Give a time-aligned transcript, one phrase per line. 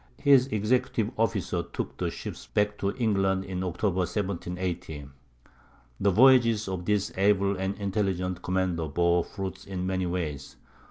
[0.17, 5.09] His executive officer took the ships back to England in October, 1780.
[5.99, 10.55] The voyages of this able and intelligent commander bore fruit in many ways.